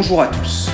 Bonjour 0.00 0.22
à 0.22 0.28
tous. 0.28 0.68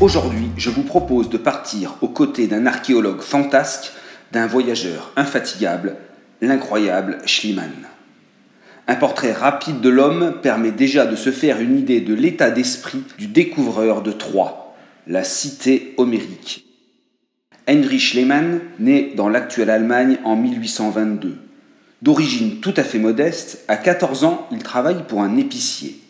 Aujourd'hui, 0.00 0.48
je 0.56 0.70
vous 0.70 0.84
propose 0.84 1.28
de 1.28 1.36
partir 1.36 1.96
aux 2.00 2.08
côtés 2.08 2.46
d'un 2.46 2.64
archéologue 2.64 3.20
fantasque, 3.20 3.92
d'un 4.32 4.46
voyageur 4.46 5.12
infatigable, 5.16 5.96
l'incroyable 6.40 7.18
Schliemann. 7.26 7.74
Un 8.88 8.94
portrait 8.94 9.34
rapide 9.34 9.82
de 9.82 9.90
l'homme 9.90 10.36
permet 10.42 10.70
déjà 10.70 11.04
de 11.04 11.14
se 11.14 11.30
faire 11.30 11.60
une 11.60 11.78
idée 11.78 12.00
de 12.00 12.14
l'état 12.14 12.50
d'esprit 12.50 13.02
du 13.18 13.26
découvreur 13.26 14.00
de 14.00 14.12
Troie, 14.12 14.74
la 15.06 15.24
cité 15.24 15.92
homérique. 15.98 16.64
Heinrich 17.66 18.00
Schliemann 18.00 18.60
naît 18.78 19.12
dans 19.14 19.28
l'actuelle 19.28 19.68
Allemagne 19.68 20.16
en 20.24 20.36
1822. 20.36 21.36
D'origine 22.00 22.60
tout 22.60 22.74
à 22.78 22.82
fait 22.82 22.98
modeste, 22.98 23.62
à 23.68 23.76
14 23.76 24.24
ans, 24.24 24.48
il 24.50 24.62
travaille 24.62 25.02
pour 25.06 25.20
un 25.20 25.36
épicier. 25.36 26.00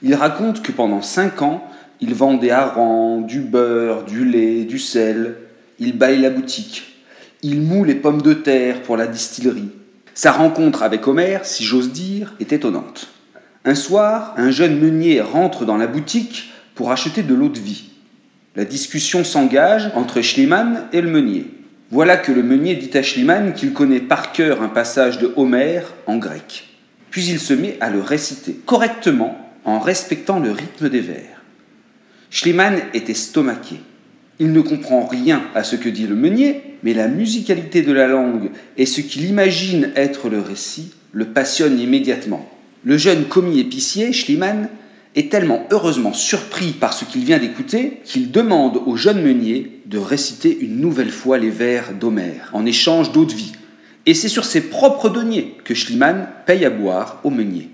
Il 0.00 0.14
raconte 0.14 0.62
que 0.62 0.72
pendant 0.72 1.02
5 1.02 1.42
ans, 1.42 1.68
il 2.00 2.14
vend 2.14 2.34
des 2.34 2.50
harengs, 2.50 3.26
du 3.26 3.40
beurre, 3.40 4.04
du 4.04 4.24
lait, 4.24 4.64
du 4.64 4.78
sel. 4.78 5.36
Il 5.78 5.98
balaye 5.98 6.20
la 6.20 6.30
boutique. 6.30 7.04
Il 7.42 7.60
moue 7.60 7.84
les 7.84 7.94
pommes 7.94 8.22
de 8.22 8.34
terre 8.34 8.82
pour 8.82 8.96
la 8.96 9.06
distillerie. 9.06 9.70
Sa 10.14 10.32
rencontre 10.32 10.82
avec 10.82 11.06
Homer, 11.06 11.38
si 11.44 11.64
j'ose 11.64 11.92
dire, 11.92 12.34
est 12.40 12.52
étonnante. 12.52 13.08
Un 13.64 13.74
soir, 13.74 14.34
un 14.36 14.50
jeune 14.50 14.78
meunier 14.78 15.20
rentre 15.20 15.64
dans 15.64 15.76
la 15.76 15.86
boutique 15.86 16.50
pour 16.74 16.90
acheter 16.90 17.22
de 17.22 17.34
l'eau 17.34 17.48
de 17.48 17.58
vie. 17.58 17.90
La 18.56 18.64
discussion 18.64 19.24
s'engage 19.24 19.90
entre 19.94 20.20
Schliemann 20.20 20.86
et 20.92 21.00
le 21.00 21.10
meunier. 21.10 21.46
Voilà 21.90 22.16
que 22.16 22.32
le 22.32 22.42
meunier 22.42 22.74
dit 22.74 22.96
à 22.96 23.02
Schliemann 23.02 23.52
qu'il 23.54 23.72
connaît 23.72 24.00
par 24.00 24.32
cœur 24.32 24.62
un 24.62 24.68
passage 24.68 25.18
de 25.18 25.32
Homère 25.36 25.94
en 26.06 26.16
grec. 26.16 26.68
Puis 27.10 27.26
il 27.26 27.38
se 27.38 27.54
met 27.54 27.76
à 27.80 27.90
le 27.90 28.00
réciter 28.00 28.52
correctement 28.66 29.38
en 29.64 29.78
respectant 29.78 30.38
le 30.38 30.50
rythme 30.50 30.88
des 30.88 31.00
vers. 31.00 31.37
Schliemann 32.30 32.80
est 32.94 33.08
estomaqué. 33.10 33.76
Il 34.38 34.52
ne 34.52 34.60
comprend 34.60 35.06
rien 35.06 35.42
à 35.54 35.64
ce 35.64 35.76
que 35.76 35.88
dit 35.88 36.06
le 36.06 36.14
meunier, 36.14 36.62
mais 36.82 36.94
la 36.94 37.08
musicalité 37.08 37.82
de 37.82 37.92
la 37.92 38.06
langue 38.06 38.50
et 38.76 38.86
ce 38.86 39.00
qu'il 39.00 39.24
imagine 39.24 39.90
être 39.96 40.28
le 40.28 40.40
récit 40.40 40.92
le 41.12 41.26
passionnent 41.26 41.80
immédiatement. 41.80 42.48
Le 42.84 42.96
jeune 42.96 43.24
commis 43.24 43.58
épicier, 43.58 44.12
Schliemann, 44.12 44.68
est 45.16 45.30
tellement 45.30 45.66
heureusement 45.70 46.12
surpris 46.12 46.72
par 46.72 46.92
ce 46.92 47.04
qu'il 47.04 47.24
vient 47.24 47.38
d'écouter 47.38 48.00
qu'il 48.04 48.30
demande 48.30 48.80
au 48.86 48.96
jeune 48.96 49.22
meunier 49.22 49.80
de 49.86 49.98
réciter 49.98 50.56
une 50.60 50.80
nouvelle 50.80 51.10
fois 51.10 51.38
les 51.38 51.50
vers 51.50 51.92
d'Homère 51.92 52.50
en 52.52 52.66
échange 52.66 53.10
d'eau 53.10 53.24
de 53.24 53.32
vie. 53.32 53.52
Et 54.06 54.14
c'est 54.14 54.28
sur 54.28 54.44
ses 54.44 54.60
propres 54.60 55.08
deniers 55.08 55.56
que 55.64 55.74
Schliemann 55.74 56.28
paye 56.46 56.64
à 56.64 56.70
boire 56.70 57.20
au 57.24 57.30
meunier. 57.30 57.68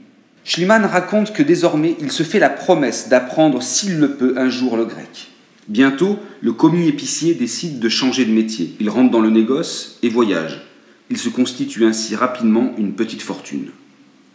Schliemann 0.45 0.85
raconte 0.85 1.33
que 1.33 1.43
désormais 1.43 1.97
il 2.01 2.13
se 2.13 2.23
fait 2.23 2.39
la 2.39 2.51
promesse 2.51 3.09
d'apprendre 3.09 3.63
s'il 3.63 3.99
le 3.99 4.17
peut 4.17 4.35
un 4.37 4.51
jour 4.51 4.77
le 4.77 4.85
grec. 4.85 5.31
Bientôt, 5.69 6.19
le 6.43 6.53
commis 6.53 6.87
épicier 6.87 7.35
décide 7.35 7.79
de 7.79 7.89
changer 7.89 8.27
de 8.27 8.33
métier. 8.33 8.75
Il 8.79 8.91
rentre 8.91 9.11
dans 9.11 9.23
le 9.23 9.31
négoce 9.31 9.99
et 10.03 10.11
voyage. 10.11 10.61
Il 11.09 11.17
se 11.17 11.31
constitue 11.31 11.87
ainsi 11.87 12.15
rapidement 12.15 12.73
une 12.77 12.93
petite 12.93 13.23
fortune. 13.23 13.71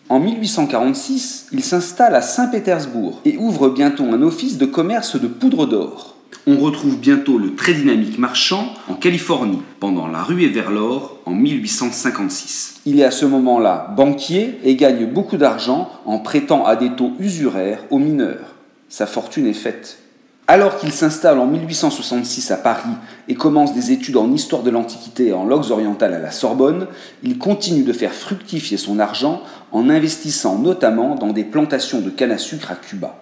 En 0.09 0.19
1846, 0.19 1.49
il 1.51 1.63
s'installe 1.63 2.16
à 2.16 2.23
Saint-Pétersbourg 2.23 3.21
et 3.25 3.38
ouvre 3.38 3.69
bientôt 3.69 4.05
un 4.05 4.23
office 4.23 4.57
de 4.57 4.66
commerce 4.66 5.21
de 5.21 5.27
poudre 5.27 5.67
d'or. 5.67 6.19
On 6.52 6.58
retrouve 6.58 6.97
bientôt 7.00 7.38
le 7.38 7.53
très 7.53 7.75
dynamique 7.75 8.17
marchand 8.17 8.73
en 8.88 8.95
Californie, 8.95 9.61
pendant 9.80 10.08
la 10.08 10.23
ruée 10.23 10.47
vers 10.47 10.72
l'or 10.72 11.19
en 11.28 11.31
1856. 11.31 12.81
Il 12.88 13.00
est 13.00 13.03
à 13.03 13.11
ce 13.11 13.28
moment-là 13.28 13.94
banquier 13.95 14.58
et 14.64 14.75
gagne 14.75 15.06
beaucoup 15.06 15.38
d'argent 15.38 15.91
en 16.08 16.17
prêtant 16.17 16.66
à 16.66 16.75
des 16.75 16.89
taux 16.89 17.11
usuraires 17.19 17.86
aux 17.91 18.00
mineurs. 18.00 18.56
Sa 18.89 19.06
fortune 19.06 19.45
est 19.45 19.53
faite. 19.53 20.00
Alors 20.47 20.79
qu'il 20.79 20.91
s'installe 20.91 21.38
en 21.38 21.46
1866 21.46 22.50
à 22.50 22.57
Paris 22.57 22.96
et 23.28 23.35
commence 23.35 23.75
des 23.75 23.91
études 23.91 24.18
en 24.18 24.34
histoire 24.34 24.63
de 24.63 24.72
l'Antiquité 24.72 25.28
et 25.28 25.34
en 25.34 25.46
logs 25.46 25.69
orientales 25.69 26.16
à 26.16 26.19
la 26.19 26.31
Sorbonne, 26.31 26.88
il 27.22 27.38
continue 27.38 27.84
de 27.84 27.94
faire 27.94 28.16
fructifier 28.16 28.78
son 28.78 28.97
argent 28.97 29.44
en 29.72 29.88
investissant 29.88 30.57
notamment 30.57 31.13
dans 31.13 31.31
des 31.31 31.44
plantations 31.44 32.02
de 32.02 32.09
canne 32.09 32.31
à 32.31 32.40
sucre 32.40 32.72
à 32.72 32.75
Cuba. 32.75 33.19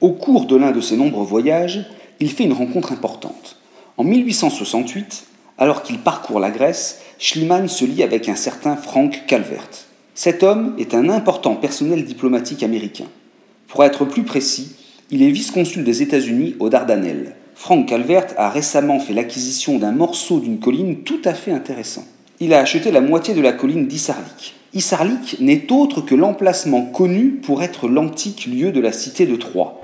Au 0.00 0.12
cours 0.12 0.46
de 0.46 0.56
l'un 0.56 0.70
de 0.70 0.80
ses 0.80 0.96
nombreux 0.96 1.26
voyages, 1.26 1.86
il 2.20 2.30
fait 2.30 2.44
une 2.44 2.52
rencontre 2.52 2.92
importante. 2.92 3.56
En 3.96 4.04
1868, 4.04 5.26
alors 5.58 5.82
qu'il 5.82 5.98
parcourt 5.98 6.40
la 6.40 6.50
Grèce, 6.50 7.00
Schliemann 7.18 7.68
se 7.68 7.84
lie 7.84 8.02
avec 8.02 8.28
un 8.28 8.34
certain 8.34 8.76
Frank 8.76 9.22
Calvert. 9.26 9.68
Cet 10.14 10.42
homme 10.42 10.74
est 10.78 10.94
un 10.94 11.08
important 11.08 11.56
personnel 11.56 12.04
diplomatique 12.04 12.62
américain. 12.62 13.06
Pour 13.68 13.84
être 13.84 14.04
plus 14.04 14.22
précis, 14.22 14.76
il 15.10 15.22
est 15.22 15.30
vice-consul 15.30 15.84
des 15.84 16.02
États-Unis 16.02 16.56
aux 16.58 16.68
Dardanelles. 16.68 17.36
Frank 17.54 17.86
Calvert 17.86 18.26
a 18.36 18.50
récemment 18.50 18.98
fait 18.98 19.12
l'acquisition 19.12 19.78
d'un 19.78 19.92
morceau 19.92 20.40
d'une 20.40 20.58
colline 20.58 21.02
tout 21.02 21.20
à 21.24 21.34
fait 21.34 21.52
intéressant. 21.52 22.04
Il 22.40 22.52
a 22.52 22.60
acheté 22.60 22.90
la 22.90 23.00
moitié 23.00 23.34
de 23.34 23.40
la 23.40 23.52
colline 23.52 23.86
d'Issarlik. 23.86 24.54
Issarlik 24.72 25.36
n'est 25.40 25.70
autre 25.70 26.00
que 26.00 26.16
l'emplacement 26.16 26.82
connu 26.82 27.30
pour 27.30 27.62
être 27.62 27.86
l'antique 27.86 28.46
lieu 28.46 28.72
de 28.72 28.80
la 28.80 28.90
cité 28.90 29.24
de 29.24 29.36
Troie. 29.36 29.80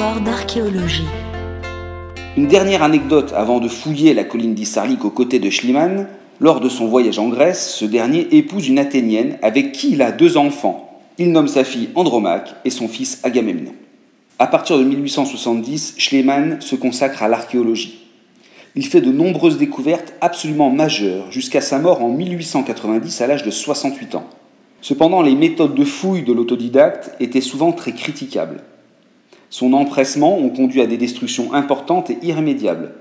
D'archéologie. 0.00 1.04
Une 2.38 2.46
dernière 2.46 2.82
anecdote 2.82 3.34
avant 3.36 3.60
de 3.60 3.68
fouiller 3.68 4.14
la 4.14 4.24
colline 4.24 4.54
d'Issarlik 4.54 5.04
aux 5.04 5.10
côtés 5.10 5.40
de 5.40 5.50
Schliemann. 5.50 6.06
Lors 6.40 6.60
de 6.60 6.70
son 6.70 6.86
voyage 6.86 7.18
en 7.18 7.28
Grèce, 7.28 7.74
ce 7.74 7.84
dernier 7.84 8.26
épouse 8.34 8.66
une 8.66 8.78
Athénienne 8.78 9.36
avec 9.42 9.72
qui 9.72 9.92
il 9.92 10.00
a 10.00 10.10
deux 10.10 10.38
enfants, 10.38 11.02
il 11.18 11.32
nomme 11.32 11.48
sa 11.48 11.64
fille 11.64 11.90
Andromaque 11.96 12.54
et 12.64 12.70
son 12.70 12.88
fils 12.88 13.20
Agamemnon. 13.24 13.74
À 14.38 14.46
partir 14.46 14.78
de 14.78 14.84
1870, 14.84 15.96
Schliemann 15.98 16.62
se 16.62 16.76
consacre 16.76 17.22
à 17.22 17.28
l'archéologie. 17.28 18.06
Il 18.76 18.86
fait 18.86 19.02
de 19.02 19.12
nombreuses 19.12 19.58
découvertes 19.58 20.14
absolument 20.22 20.70
majeures 20.70 21.30
jusqu'à 21.30 21.60
sa 21.60 21.78
mort 21.78 22.02
en 22.02 22.08
1890 22.08 23.20
à 23.20 23.26
l'âge 23.26 23.42
de 23.42 23.50
68 23.50 24.14
ans. 24.14 24.24
Cependant, 24.80 25.20
les 25.20 25.34
méthodes 25.34 25.74
de 25.74 25.84
fouille 25.84 26.22
de 26.22 26.32
l'autodidacte 26.32 27.14
étaient 27.20 27.42
souvent 27.42 27.72
très 27.72 27.92
critiquables. 27.92 28.62
Son 29.50 29.72
empressement 29.72 30.38
ont 30.38 30.48
conduit 30.48 30.80
à 30.80 30.86
des 30.86 30.96
destructions 30.96 31.52
importantes 31.52 32.08
et 32.08 32.18
irrémédiables. 32.22 32.92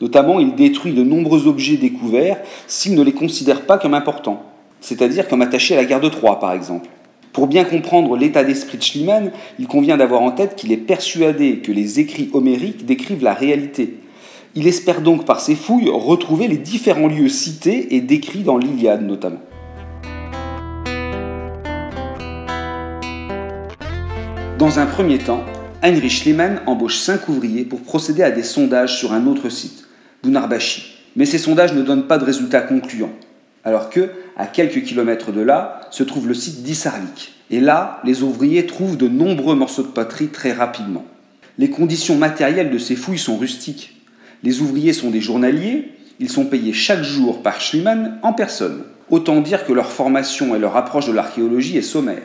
Notamment, 0.00 0.40
il 0.40 0.54
détruit 0.54 0.94
de 0.94 1.02
nombreux 1.02 1.46
objets 1.46 1.76
découverts 1.76 2.38
s'il 2.66 2.94
ne 2.94 3.02
les 3.02 3.12
considère 3.12 3.66
pas 3.66 3.76
comme 3.76 3.92
importants, 3.92 4.42
c'est-à-dire 4.80 5.28
comme 5.28 5.42
attachés 5.42 5.74
à 5.74 5.76
la 5.76 5.84
guerre 5.84 6.00
de 6.00 6.08
Troie 6.08 6.40
par 6.40 6.54
exemple. 6.54 6.88
Pour 7.34 7.46
bien 7.46 7.64
comprendre 7.64 8.16
l'état 8.16 8.44
d'esprit 8.44 8.78
de 8.78 8.82
Schliemann, 8.82 9.30
il 9.58 9.68
convient 9.68 9.98
d'avoir 9.98 10.22
en 10.22 10.30
tête 10.30 10.56
qu'il 10.56 10.72
est 10.72 10.78
persuadé 10.78 11.58
que 11.58 11.70
les 11.70 12.00
écrits 12.00 12.30
homériques 12.32 12.86
décrivent 12.86 13.22
la 13.22 13.34
réalité. 13.34 13.98
Il 14.54 14.66
espère 14.66 15.02
donc 15.02 15.26
par 15.26 15.40
ses 15.40 15.54
fouilles 15.54 15.90
retrouver 15.90 16.48
les 16.48 16.56
différents 16.56 17.08
lieux 17.08 17.28
cités 17.28 17.94
et 17.94 18.00
décrits 18.00 18.42
dans 18.42 18.56
l'Iliade 18.56 19.06
notamment. 19.06 19.40
Dans 24.58 24.78
un 24.78 24.86
premier 24.86 25.18
temps, 25.18 25.44
Heinrich 25.82 26.12
Schliemann 26.12 26.60
embauche 26.66 26.98
cinq 26.98 27.28
ouvriers 27.28 27.64
pour 27.64 27.80
procéder 27.80 28.22
à 28.22 28.30
des 28.30 28.42
sondages 28.42 28.98
sur 28.98 29.12
un 29.14 29.26
autre 29.26 29.48
site, 29.48 29.86
Bunarbashi. 30.22 30.94
Mais 31.16 31.24
ces 31.24 31.38
sondages 31.38 31.72
ne 31.72 31.82
donnent 31.82 32.06
pas 32.06 32.18
de 32.18 32.24
résultats 32.24 32.60
concluants 32.60 33.12
alors 33.64 33.90
que, 33.90 34.10
à 34.36 34.46
quelques 34.46 34.82
kilomètres 34.82 35.32
de 35.32 35.40
là, 35.40 35.82
se 35.90 36.02
trouve 36.02 36.28
le 36.28 36.34
site 36.34 36.62
d'Issarlik. 36.62 37.34
Et 37.50 37.60
là, 37.60 38.00
les 38.04 38.22
ouvriers 38.22 38.66
trouvent 38.66 38.96
de 38.96 39.08
nombreux 39.08 39.54
morceaux 39.54 39.82
de 39.82 39.88
poterie 39.88 40.28
très 40.28 40.52
rapidement. 40.52 41.04
Les 41.58 41.68
conditions 41.68 42.16
matérielles 42.16 42.70
de 42.70 42.78
ces 42.78 42.96
fouilles 42.96 43.18
sont 43.18 43.36
rustiques. 43.36 44.00
Les 44.42 44.60
ouvriers 44.62 44.92
sont 44.92 45.10
des 45.10 45.20
journaliers, 45.20 45.92
ils 46.20 46.30
sont 46.30 46.46
payés 46.46 46.72
chaque 46.72 47.02
jour 47.02 47.42
par 47.42 47.60
Schliemann 47.60 48.18
en 48.22 48.32
personne. 48.32 48.84
Autant 49.10 49.40
dire 49.40 49.66
que 49.66 49.72
leur 49.72 49.90
formation 49.90 50.54
et 50.54 50.58
leur 50.58 50.76
approche 50.76 51.06
de 51.06 51.12
l'archéologie 51.12 51.76
est 51.76 51.82
sommaire. 51.82 52.22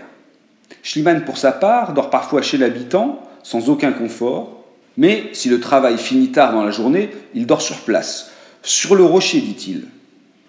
Schliemann, 0.84 1.26
pour 1.26 1.38
sa 1.38 1.52
part, 1.52 1.94
dort 1.94 2.10
parfois 2.10 2.42
chez 2.42 2.58
l'habitant, 2.58 3.25
sans 3.46 3.70
aucun 3.70 3.92
confort, 3.92 4.66
mais 4.98 5.30
si 5.34 5.50
le 5.50 5.60
travail 5.60 6.00
finit 6.00 6.32
tard 6.32 6.52
dans 6.52 6.64
la 6.64 6.72
journée, 6.72 7.12
il 7.36 7.46
dort 7.46 7.62
sur 7.62 7.78
place, 7.82 8.32
sur 8.64 8.96
le 8.96 9.04
rocher, 9.04 9.40
dit-il. 9.40 9.84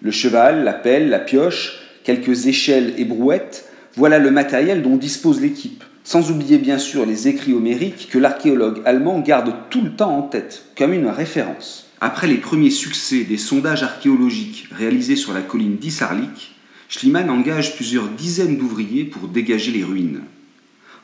Le 0.01 0.09
cheval, 0.09 0.63
la 0.63 0.73
pelle, 0.73 1.09
la 1.09 1.19
pioche, 1.19 1.79
quelques 2.03 2.47
échelles 2.47 2.95
et 2.97 3.05
brouettes, 3.05 3.69
voilà 3.95 4.17
le 4.17 4.31
matériel 4.31 4.81
dont 4.81 4.95
dispose 4.95 5.41
l'équipe. 5.41 5.83
Sans 6.03 6.31
oublier 6.31 6.57
bien 6.57 6.79
sûr 6.79 7.05
les 7.05 7.27
écrits 7.27 7.53
homériques 7.53 8.09
que 8.11 8.17
l'archéologue 8.17 8.81
allemand 8.83 9.19
garde 9.19 9.53
tout 9.69 9.83
le 9.83 9.91
temps 9.91 10.17
en 10.17 10.23
tête, 10.23 10.63
comme 10.75 10.93
une 10.93 11.07
référence. 11.07 11.91
Après 12.01 12.25
les 12.25 12.37
premiers 12.37 12.71
succès 12.71 13.25
des 13.25 13.37
sondages 13.37 13.83
archéologiques 13.83 14.69
réalisés 14.71 15.15
sur 15.15 15.33
la 15.33 15.41
colline 15.41 15.77
d'Issarlik, 15.77 16.55
Schliemann 16.89 17.29
engage 17.29 17.75
plusieurs 17.75 18.07
dizaines 18.07 18.57
d'ouvriers 18.57 19.03
pour 19.03 19.27
dégager 19.27 19.71
les 19.71 19.83
ruines. 19.83 20.21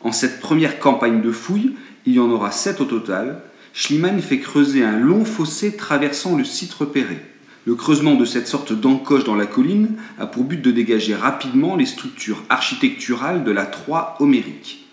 En 0.04 0.12
cette 0.12 0.42
première 0.42 0.80
campagne 0.80 1.22
de 1.22 1.32
fouilles, 1.32 1.76
il 2.06 2.14
y 2.14 2.20
en 2.20 2.30
aura 2.30 2.52
sept 2.52 2.82
au 2.82 2.86
total, 2.86 3.42
Schliemann 3.74 4.22
fait 4.22 4.40
creuser 4.40 4.84
un 4.84 5.00
long 5.00 5.24
fossé 5.24 5.76
traversant 5.76 6.38
le 6.38 6.44
site 6.44 6.74
repéré. 6.74 7.18
Le 7.66 7.76
creusement 7.76 8.16
de 8.16 8.26
cette 8.26 8.50
sorte 8.50 8.74
d'encoche 8.74 9.24
dans 9.24 9.36
la 9.36 9.46
colline 9.46 9.96
a 10.20 10.28
pour 10.28 10.44
but 10.44 10.62
de 10.62 10.72
dégager 10.72 11.16
rapidement 11.16 11.78
les 11.78 11.86
structures 11.86 12.44
architecturales 12.50 13.46
de 13.46 13.52
la 13.52 13.66
Troie 13.66 14.18
homérique. 14.20 14.86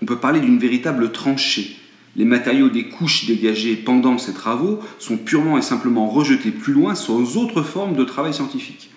On 0.00 0.06
peut 0.06 0.18
parler 0.18 0.38
d'une 0.38 0.58
véritable 0.58 1.10
tranchée. 1.10 1.76
Les 2.14 2.24
matériaux 2.24 2.68
des 2.68 2.88
couches 2.88 3.26
dégagées 3.26 3.74
pendant 3.74 4.16
ces 4.18 4.32
travaux 4.32 4.78
sont 5.00 5.16
purement 5.16 5.58
et 5.58 5.62
simplement 5.62 6.08
rejetés 6.08 6.52
plus 6.52 6.72
loin 6.72 6.94
sans 6.94 7.36
autre 7.36 7.62
forme 7.62 7.96
de 7.96 8.04
travail 8.04 8.32
scientifique. 8.32 8.90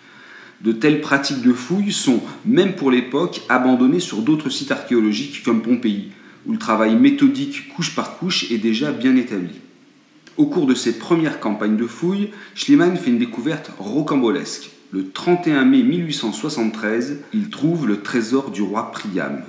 De 0.62 0.72
telles 0.72 1.02
pratiques 1.02 1.44
de 1.44 1.54
fouilles 1.54 1.92
sont, 1.92 2.22
même 2.46 2.74
pour 2.74 2.90
l'époque, 2.90 3.42
abandonnées 3.48 4.00
sur 4.00 4.22
d'autres 4.22 4.50
sites 4.50 4.72
archéologiques 4.72 5.44
comme 5.44 5.62
Pompéi, 5.62 6.12
où 6.48 6.54
le 6.54 6.58
travail 6.58 6.96
méthodique 6.96 7.70
couche 7.70 7.94
par 7.94 8.18
couche 8.18 8.52
est 8.52 8.58
déjà 8.58 8.92
bien 8.92 9.16
établi. 9.16 9.62
Au 10.38 10.46
cours 10.46 10.66
de 10.66 10.76
ses 10.76 10.98
premières 10.98 11.40
campagnes 11.40 11.78
de 11.78 11.88
fouilles, 11.88 12.30
Schliemann 12.56 12.96
fait 12.98 13.10
une 13.10 13.20
découverte 13.20 13.72
rocambolesque. 13.78 14.72
Le 14.92 15.10
31 15.10 15.66
mai 15.66 15.84
1873, 15.84 17.18
il 17.34 17.50
trouve 17.50 17.88
le 17.88 18.02
trésor 18.02 18.52
du 18.52 18.62
roi 18.62 18.92
Priam. 18.92 19.44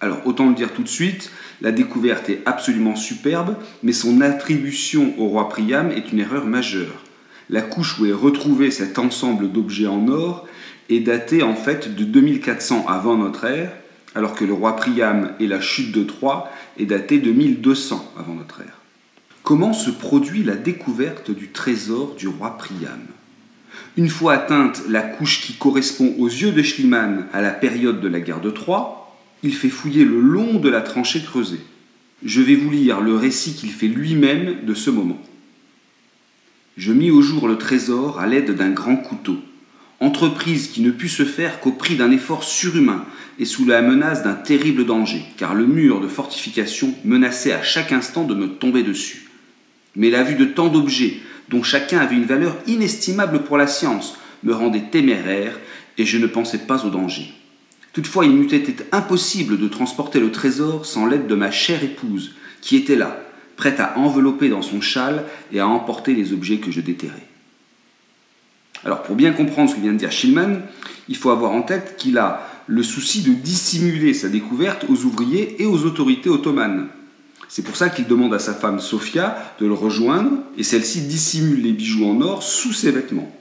Alors 0.00 0.26
autant 0.26 0.48
le 0.48 0.54
dire 0.54 0.72
tout 0.72 0.82
de 0.82 0.88
suite, 0.88 1.30
la 1.62 1.72
découverte 1.72 2.28
est 2.28 2.42
absolument 2.44 2.96
superbe, 2.96 3.56
mais 3.82 3.92
son 3.92 4.20
attribution 4.20 5.14
au 5.18 5.28
roi 5.28 5.48
Priam 5.48 5.90
est 5.90 6.12
une 6.12 6.18
erreur 6.18 6.44
majeure. 6.44 7.05
La 7.48 7.62
couche 7.62 7.98
où 7.98 8.06
est 8.06 8.12
retrouvé 8.12 8.70
cet 8.70 8.98
ensemble 8.98 9.52
d'objets 9.52 9.86
en 9.86 10.08
or 10.08 10.48
est 10.88 11.00
datée 11.00 11.42
en 11.42 11.54
fait 11.54 11.94
de 11.94 12.04
2400 12.04 12.86
avant 12.88 13.16
notre 13.16 13.44
ère, 13.44 13.72
alors 14.16 14.34
que 14.34 14.44
le 14.44 14.52
roi 14.52 14.74
Priam 14.74 15.32
et 15.38 15.46
la 15.46 15.60
chute 15.60 15.92
de 15.92 16.02
Troie 16.02 16.50
est 16.78 16.86
datée 16.86 17.18
de 17.18 17.30
1200 17.30 18.14
avant 18.18 18.34
notre 18.34 18.60
ère. 18.60 18.80
Comment 19.42 19.72
se 19.72 19.90
produit 19.90 20.42
la 20.42 20.56
découverte 20.56 21.30
du 21.30 21.48
trésor 21.48 22.16
du 22.16 22.26
roi 22.26 22.58
Priam? 22.58 23.00
Une 23.96 24.08
fois 24.08 24.32
atteinte 24.32 24.82
la 24.88 25.02
couche 25.02 25.42
qui 25.42 25.52
correspond 25.54 26.14
aux 26.18 26.28
yeux 26.28 26.50
de 26.50 26.62
Schliemann 26.62 27.26
à 27.32 27.42
la 27.42 27.50
période 27.50 28.00
de 28.00 28.08
la 28.08 28.20
guerre 28.20 28.40
de 28.40 28.50
Troie, 28.50 29.16
il 29.42 29.54
fait 29.54 29.68
fouiller 29.68 30.04
le 30.04 30.20
long 30.20 30.54
de 30.54 30.68
la 30.68 30.80
tranchée 30.80 31.22
creusée. 31.22 31.60
Je 32.24 32.40
vais 32.40 32.56
vous 32.56 32.70
lire 32.70 33.00
le 33.00 33.14
récit 33.14 33.54
qu'il 33.54 33.70
fait 33.70 33.86
lui-même 33.86 34.64
de 34.64 34.74
ce 34.74 34.90
moment. 34.90 35.18
Je 36.76 36.92
mis 36.92 37.10
au 37.10 37.22
jour 37.22 37.48
le 37.48 37.56
trésor 37.56 38.20
à 38.20 38.26
l'aide 38.26 38.50
d'un 38.50 38.68
grand 38.68 38.96
couteau, 38.96 39.38
entreprise 39.98 40.68
qui 40.68 40.82
ne 40.82 40.90
put 40.90 41.08
se 41.08 41.24
faire 41.24 41.60
qu'au 41.60 41.72
prix 41.72 41.96
d'un 41.96 42.10
effort 42.10 42.44
surhumain 42.44 43.06
et 43.38 43.46
sous 43.46 43.64
la 43.64 43.80
menace 43.80 44.22
d'un 44.22 44.34
terrible 44.34 44.84
danger, 44.84 45.24
car 45.38 45.54
le 45.54 45.66
mur 45.66 46.02
de 46.02 46.08
fortification 46.08 46.94
menaçait 47.02 47.52
à 47.52 47.62
chaque 47.62 47.92
instant 47.92 48.24
de 48.24 48.34
me 48.34 48.48
tomber 48.48 48.82
dessus. 48.82 49.30
Mais 49.94 50.10
la 50.10 50.22
vue 50.22 50.34
de 50.34 50.44
tant 50.44 50.68
d'objets, 50.68 51.18
dont 51.48 51.62
chacun 51.62 51.98
avait 51.98 52.16
une 52.16 52.26
valeur 52.26 52.54
inestimable 52.66 53.44
pour 53.44 53.56
la 53.56 53.66
science, 53.66 54.18
me 54.42 54.52
rendait 54.52 54.90
téméraire 54.90 55.58
et 55.96 56.04
je 56.04 56.18
ne 56.18 56.26
pensais 56.26 56.58
pas 56.58 56.84
au 56.84 56.90
danger. 56.90 57.32
Toutefois, 57.94 58.26
il 58.26 58.32
m'eût 58.32 58.54
été 58.54 58.76
impossible 58.92 59.58
de 59.58 59.68
transporter 59.68 60.20
le 60.20 60.30
trésor 60.30 60.84
sans 60.84 61.06
l'aide 61.06 61.26
de 61.26 61.34
ma 61.34 61.50
chère 61.50 61.82
épouse, 61.82 62.34
qui 62.60 62.76
était 62.76 62.96
là, 62.96 63.25
prête 63.56 63.80
à 63.80 63.98
envelopper 63.98 64.48
dans 64.48 64.62
son 64.62 64.80
châle 64.80 65.24
et 65.52 65.60
à 65.60 65.66
emporter 65.66 66.14
les 66.14 66.32
objets 66.32 66.58
que 66.58 66.70
je 66.70 66.80
déterrais. 66.80 67.26
Alors, 68.84 69.02
pour 69.02 69.16
bien 69.16 69.32
comprendre 69.32 69.70
ce 69.70 69.76
que 69.76 69.80
vient 69.80 69.92
de 69.92 69.98
dire 69.98 70.12
Schillman, 70.12 70.60
il 71.08 71.16
faut 71.16 71.30
avoir 71.30 71.52
en 71.52 71.62
tête 71.62 71.96
qu'il 71.96 72.18
a 72.18 72.46
le 72.66 72.82
souci 72.82 73.22
de 73.22 73.32
dissimuler 73.32 74.12
sa 74.12 74.28
découverte 74.28 74.84
aux 74.88 75.04
ouvriers 75.04 75.62
et 75.62 75.66
aux 75.66 75.84
autorités 75.84 76.28
ottomanes. 76.28 76.88
C'est 77.48 77.62
pour 77.62 77.76
ça 77.76 77.88
qu'il 77.88 78.06
demande 78.06 78.34
à 78.34 78.38
sa 78.38 78.54
femme 78.54 78.80
Sophia 78.80 79.54
de 79.60 79.66
le 79.66 79.72
rejoindre, 79.72 80.30
et 80.58 80.62
celle-ci 80.62 81.02
dissimule 81.02 81.62
les 81.62 81.72
bijoux 81.72 82.06
en 82.06 82.20
or 82.20 82.42
sous 82.42 82.72
ses 82.72 82.90
vêtements. 82.90 83.32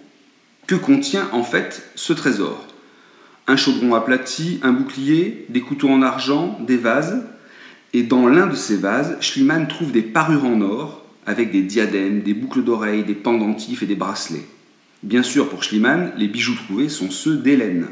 Que 0.67 0.75
contient 0.75 1.27
en 1.31 1.43
fait 1.43 1.91
ce 1.95 2.13
trésor? 2.13 2.65
Un 3.47 3.57
chaudron 3.57 3.93
aplati, 3.93 4.59
un 4.63 4.71
bouclier, 4.71 5.45
des 5.49 5.61
couteaux 5.61 5.89
en 5.89 6.01
argent, 6.01 6.57
des 6.65 6.77
vases? 6.77 7.23
Et 7.95 8.03
dans 8.03 8.27
l'un 8.27 8.47
de 8.47 8.55
ces 8.55 8.75
vases, 8.75 9.15
Schliemann 9.21 9.69
trouve 9.69 9.93
des 9.93 10.01
parures 10.01 10.43
en 10.43 10.59
or, 10.59 11.05
avec 11.25 11.53
des 11.53 11.61
diadèmes, 11.61 12.23
des 12.23 12.33
boucles 12.33 12.61
d'oreilles, 12.61 13.05
des 13.05 13.15
pendentifs 13.15 13.83
et 13.83 13.85
des 13.85 13.95
bracelets. 13.95 14.43
Bien 15.01 15.23
sûr, 15.23 15.47
pour 15.47 15.63
Schliemann, 15.63 16.11
les 16.17 16.27
bijoux 16.27 16.55
trouvés 16.55 16.89
sont 16.89 17.09
ceux 17.09 17.37
d'Hélène. 17.37 17.87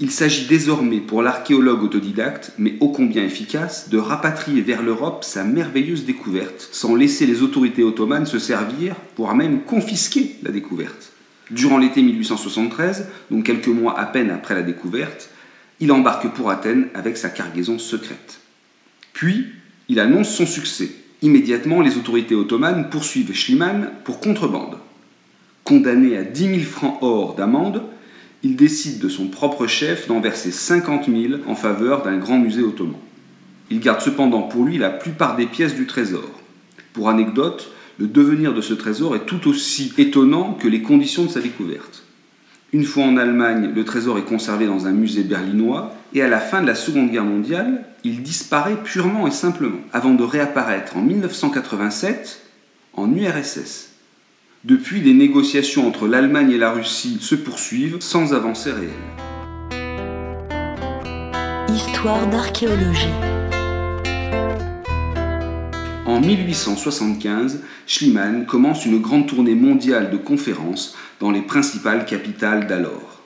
Il 0.00 0.10
s'agit 0.10 0.46
désormais 0.46 0.98
pour 0.98 1.22
l'archéologue 1.22 1.84
autodidacte, 1.84 2.50
mais 2.58 2.74
ô 2.80 2.88
combien 2.88 3.22
efficace, 3.22 3.90
de 3.90 3.96
rapatrier 3.96 4.60
vers 4.60 4.82
l'Europe 4.82 5.22
sa 5.22 5.44
merveilleuse 5.44 6.04
découverte, 6.04 6.68
sans 6.72 6.96
laisser 6.96 7.24
les 7.24 7.42
autorités 7.42 7.84
ottomanes 7.84 8.26
se 8.26 8.40
servir, 8.40 8.96
voire 9.16 9.36
même 9.36 9.60
confisquer 9.60 10.34
la 10.42 10.50
découverte. 10.50 11.12
Durant 11.52 11.78
l'été 11.78 12.02
1873, 12.02 13.06
donc 13.30 13.44
quelques 13.44 13.68
mois 13.68 13.96
à 13.96 14.04
peine 14.04 14.30
après 14.30 14.56
la 14.56 14.62
découverte, 14.62 15.30
il 15.78 15.92
embarque 15.92 16.26
pour 16.34 16.50
Athènes 16.50 16.88
avec 16.94 17.16
sa 17.16 17.28
cargaison 17.28 17.78
secrète. 17.78 18.41
Puis, 19.22 19.46
il 19.88 20.00
annonce 20.00 20.34
son 20.34 20.46
succès. 20.46 20.90
Immédiatement, 21.22 21.80
les 21.80 21.96
autorités 21.96 22.34
ottomanes 22.34 22.90
poursuivent 22.90 23.32
Schliemann 23.32 23.92
pour 24.02 24.18
contrebande. 24.18 24.78
Condamné 25.62 26.16
à 26.16 26.24
10 26.24 26.44
000 26.46 26.60
francs 26.62 26.98
or 27.02 27.36
d'amende, 27.36 27.84
il 28.42 28.56
décide 28.56 28.98
de 28.98 29.08
son 29.08 29.28
propre 29.28 29.68
chef 29.68 30.08
d'en 30.08 30.18
verser 30.18 30.50
50 30.50 31.06
000 31.06 31.34
en 31.46 31.54
faveur 31.54 32.02
d'un 32.02 32.16
grand 32.16 32.40
musée 32.40 32.64
ottoman. 32.64 32.96
Il 33.70 33.78
garde 33.78 34.00
cependant 34.00 34.42
pour 34.42 34.64
lui 34.64 34.76
la 34.76 34.90
plupart 34.90 35.36
des 35.36 35.46
pièces 35.46 35.76
du 35.76 35.86
trésor. 35.86 36.28
Pour 36.92 37.08
anecdote, 37.08 37.70
le 37.98 38.08
devenir 38.08 38.52
de 38.52 38.60
ce 38.60 38.74
trésor 38.74 39.14
est 39.14 39.26
tout 39.26 39.46
aussi 39.46 39.92
étonnant 39.98 40.54
que 40.54 40.66
les 40.66 40.82
conditions 40.82 41.26
de 41.26 41.30
sa 41.30 41.40
découverte. 41.40 42.01
Une 42.74 42.84
fois 42.84 43.04
en 43.04 43.18
Allemagne, 43.18 43.70
le 43.74 43.84
trésor 43.84 44.16
est 44.16 44.24
conservé 44.24 44.66
dans 44.66 44.86
un 44.86 44.92
musée 44.92 45.24
berlinois, 45.24 45.94
et 46.14 46.22
à 46.22 46.28
la 46.28 46.40
fin 46.40 46.62
de 46.62 46.66
la 46.66 46.74
Seconde 46.74 47.10
Guerre 47.10 47.24
mondiale, 47.24 47.84
il 48.02 48.22
disparaît 48.22 48.82
purement 48.82 49.26
et 49.26 49.30
simplement, 49.30 49.80
avant 49.92 50.14
de 50.14 50.22
réapparaître 50.22 50.96
en 50.96 51.02
1987 51.02 52.40
en 52.94 53.14
URSS. 53.14 53.90
Depuis, 54.64 55.02
les 55.02 55.12
négociations 55.12 55.86
entre 55.86 56.08
l'Allemagne 56.08 56.50
et 56.50 56.56
la 56.56 56.72
Russie 56.72 57.18
se 57.20 57.34
poursuivent 57.34 58.00
sans 58.00 58.32
avancée 58.32 58.72
réelle. 58.72 58.90
Histoire 61.68 62.26
d'archéologie. 62.28 63.31
En 66.04 66.20
1875, 66.20 67.60
Schliemann 67.86 68.44
commence 68.44 68.84
une 68.86 69.00
grande 69.00 69.28
tournée 69.28 69.54
mondiale 69.54 70.10
de 70.10 70.16
conférences 70.16 70.96
dans 71.20 71.30
les 71.30 71.42
principales 71.42 72.06
capitales 72.06 72.66
d'alors. 72.66 73.22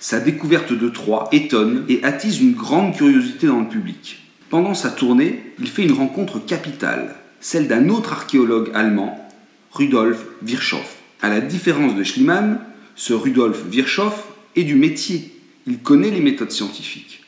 Sa 0.00 0.18
découverte 0.18 0.72
de 0.72 0.88
Troie 0.88 1.28
étonne 1.30 1.84
et 1.88 2.02
attise 2.02 2.40
une 2.40 2.54
grande 2.54 2.96
curiosité 2.96 3.46
dans 3.46 3.60
le 3.60 3.68
public. 3.68 4.24
Pendant 4.50 4.74
sa 4.74 4.90
tournée, 4.90 5.52
il 5.60 5.68
fait 5.68 5.84
une 5.84 5.92
rencontre 5.92 6.44
capitale, 6.44 7.14
celle 7.40 7.68
d'un 7.68 7.88
autre 7.90 8.12
archéologue 8.12 8.70
allemand, 8.74 9.24
Rudolf 9.70 10.24
Virchow. 10.42 10.82
À 11.22 11.28
la 11.28 11.40
différence 11.40 11.94
de 11.94 12.02
Schliemann, 12.02 12.58
ce 12.96 13.12
Rudolf 13.12 13.64
Virchow 13.68 14.12
est 14.56 14.64
du 14.64 14.74
métier. 14.74 15.32
Il 15.68 15.78
connaît 15.78 16.10
les 16.10 16.20
méthodes 16.20 16.50
scientifiques. 16.50 17.22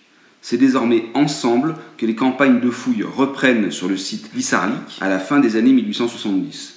C'est 0.50 0.56
désormais 0.56 1.04
ensemble 1.12 1.74
que 1.98 2.06
les 2.06 2.14
campagnes 2.14 2.58
de 2.58 2.70
fouilles 2.70 3.02
reprennent 3.02 3.70
sur 3.70 3.86
le 3.86 3.98
site 3.98 4.34
d'Issarlik 4.34 4.96
à 5.02 5.10
la 5.10 5.18
fin 5.18 5.40
des 5.40 5.56
années 5.56 5.74
1870. 5.74 6.76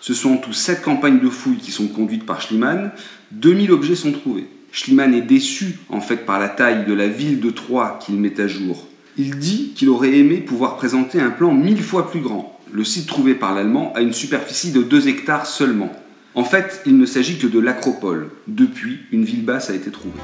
Ce 0.00 0.14
sont 0.14 0.34
en 0.34 0.36
tout 0.36 0.52
sept 0.52 0.82
campagnes 0.82 1.18
de 1.18 1.28
fouilles 1.28 1.56
qui 1.56 1.72
sont 1.72 1.88
conduites 1.88 2.24
par 2.24 2.40
Schliemann. 2.40 2.92
2000 3.32 3.72
objets 3.72 3.96
sont 3.96 4.12
trouvés. 4.12 4.46
Schliemann 4.70 5.14
est 5.14 5.22
déçu 5.22 5.80
en 5.88 6.00
fait 6.00 6.18
par 6.18 6.38
la 6.38 6.48
taille 6.48 6.86
de 6.86 6.92
la 6.92 7.08
ville 7.08 7.40
de 7.40 7.50
Troyes 7.50 7.98
qu'il 8.00 8.14
met 8.14 8.40
à 8.40 8.46
jour. 8.46 8.86
Il 9.18 9.36
dit 9.36 9.72
qu'il 9.74 9.88
aurait 9.88 10.16
aimé 10.16 10.36
pouvoir 10.36 10.76
présenter 10.76 11.20
un 11.20 11.30
plan 11.30 11.52
mille 11.52 11.82
fois 11.82 12.08
plus 12.08 12.20
grand. 12.20 12.56
Le 12.70 12.84
site 12.84 13.08
trouvé 13.08 13.34
par 13.34 13.52
l'Allemand 13.52 13.92
a 13.96 14.00
une 14.00 14.12
superficie 14.12 14.70
de 14.70 14.84
2 14.84 15.08
hectares 15.08 15.46
seulement. 15.46 15.90
En 16.36 16.44
fait, 16.44 16.80
il 16.86 16.96
ne 16.96 17.06
s'agit 17.06 17.38
que 17.38 17.48
de 17.48 17.58
l'acropole. 17.58 18.30
Depuis, 18.46 19.00
une 19.10 19.24
ville 19.24 19.44
basse 19.44 19.70
a 19.70 19.74
été 19.74 19.90
trouvée. 19.90 20.20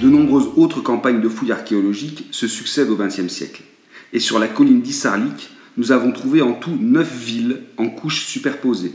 De 0.00 0.08
nombreuses 0.08 0.50
autres 0.56 0.80
campagnes 0.80 1.20
de 1.20 1.28
fouilles 1.28 1.52
archéologiques 1.52 2.26
se 2.32 2.48
succèdent 2.48 2.90
au 2.90 2.96
XXe 2.96 3.28
siècle. 3.28 3.62
Et 4.12 4.18
sur 4.18 4.40
la 4.40 4.48
colline 4.48 4.82
d'Issarlik, 4.82 5.50
nous 5.76 5.92
avons 5.92 6.10
trouvé 6.10 6.42
en 6.42 6.52
tout 6.52 6.76
neuf 6.80 7.16
villes 7.16 7.62
en 7.76 7.88
couches 7.88 8.24
superposées. 8.26 8.92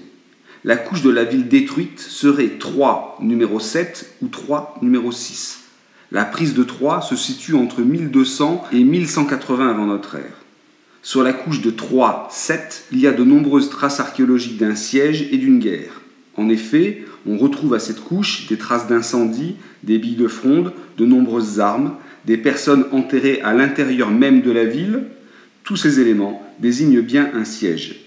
La 0.65 0.75
couche 0.75 1.01
de 1.01 1.09
la 1.09 1.23
ville 1.23 1.47
détruite 1.47 1.99
serait 2.01 2.57
3 2.59 3.19
numéro 3.21 3.61
7 3.61 4.15
ou 4.21 4.27
3 4.27 4.79
numéro 4.81 5.11
6. 5.11 5.61
La 6.11 6.25
prise 6.25 6.53
de 6.53 6.63
3 6.63 7.01
se 7.01 7.15
situe 7.15 7.55
entre 7.55 7.81
1200 7.81 8.65
et 8.73 8.83
1180 8.83 9.69
avant 9.69 9.85
notre 9.85 10.15
ère. 10.15 10.43
Sur 11.01 11.23
la 11.23 11.31
couche 11.31 11.61
de 11.61 11.69
3, 11.69 12.27
7, 12.29 12.87
il 12.91 12.99
y 12.99 13.07
a 13.07 13.13
de 13.13 13.23
nombreuses 13.23 13.69
traces 13.69 14.01
archéologiques 14.01 14.57
d'un 14.57 14.75
siège 14.75 15.29
et 15.31 15.37
d'une 15.37 15.59
guerre. 15.59 15.98
En 16.39 16.47
effet, 16.47 17.03
on 17.27 17.37
retrouve 17.37 17.73
à 17.73 17.79
cette 17.79 17.99
couche 17.99 18.47
des 18.47 18.55
traces 18.55 18.87
d'incendie, 18.87 19.55
des 19.83 19.97
billes 19.97 20.15
de 20.15 20.29
fronde, 20.29 20.71
de 20.97 21.05
nombreuses 21.05 21.59
armes, 21.59 21.95
des 22.23 22.37
personnes 22.37 22.85
enterrées 22.93 23.41
à 23.43 23.53
l'intérieur 23.53 24.09
même 24.09 24.41
de 24.41 24.49
la 24.49 24.63
ville. 24.63 25.03
Tous 25.65 25.75
ces 25.75 25.99
éléments 25.99 26.41
désignent 26.59 27.01
bien 27.01 27.29
un 27.33 27.43
siège. 27.43 28.05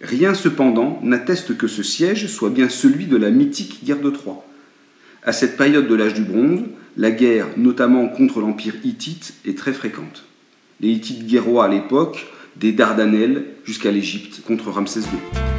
Rien 0.00 0.32
cependant 0.34 1.00
n'atteste 1.02 1.56
que 1.56 1.66
ce 1.66 1.82
siège 1.82 2.28
soit 2.28 2.50
bien 2.50 2.68
celui 2.68 3.06
de 3.06 3.16
la 3.16 3.30
mythique 3.30 3.84
guerre 3.84 4.00
de 4.00 4.10
Troie. 4.10 4.46
À 5.24 5.32
cette 5.32 5.56
période 5.56 5.88
de 5.88 5.94
l'âge 5.96 6.14
du 6.14 6.22
bronze, 6.22 6.60
la 6.96 7.10
guerre, 7.10 7.48
notamment 7.56 8.06
contre 8.06 8.40
l'empire 8.40 8.74
hittite, 8.84 9.34
est 9.44 9.58
très 9.58 9.72
fréquente. 9.72 10.24
Les 10.80 10.90
Hittites 10.90 11.26
guerroient 11.26 11.64
à 11.64 11.68
l'époque 11.68 12.28
des 12.54 12.70
Dardanelles 12.70 13.44
jusqu'à 13.64 13.90
l'Égypte 13.90 14.42
contre 14.46 14.70
Ramsès 14.70 15.00
II. 15.00 15.51